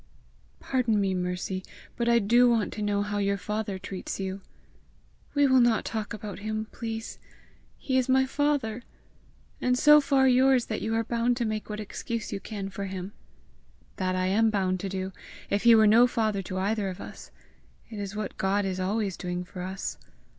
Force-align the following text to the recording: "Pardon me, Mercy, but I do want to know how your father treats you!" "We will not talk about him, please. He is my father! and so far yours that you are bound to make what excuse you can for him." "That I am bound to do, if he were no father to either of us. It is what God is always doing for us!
"Pardon 0.59 0.99
me, 0.99 1.13
Mercy, 1.13 1.63
but 1.95 2.09
I 2.09 2.17
do 2.17 2.49
want 2.49 2.73
to 2.73 2.81
know 2.81 3.03
how 3.03 3.19
your 3.19 3.37
father 3.37 3.77
treats 3.77 4.19
you!" 4.19 4.41
"We 5.35 5.45
will 5.45 5.61
not 5.61 5.85
talk 5.85 6.11
about 6.11 6.39
him, 6.39 6.65
please. 6.71 7.19
He 7.77 7.99
is 7.99 8.09
my 8.09 8.25
father! 8.25 8.81
and 9.61 9.77
so 9.77 10.01
far 10.01 10.27
yours 10.27 10.65
that 10.65 10.81
you 10.81 10.95
are 10.95 11.03
bound 11.03 11.37
to 11.37 11.45
make 11.45 11.69
what 11.69 11.79
excuse 11.79 12.33
you 12.33 12.39
can 12.39 12.69
for 12.71 12.85
him." 12.85 13.11
"That 13.97 14.15
I 14.15 14.25
am 14.25 14.49
bound 14.49 14.79
to 14.79 14.89
do, 14.89 15.11
if 15.51 15.65
he 15.65 15.75
were 15.75 15.85
no 15.85 16.07
father 16.07 16.41
to 16.41 16.57
either 16.57 16.89
of 16.89 16.99
us. 16.99 17.29
It 17.91 17.99
is 17.99 18.15
what 18.15 18.37
God 18.39 18.65
is 18.65 18.79
always 18.79 19.15
doing 19.15 19.43
for 19.43 19.61
us! 19.61 19.99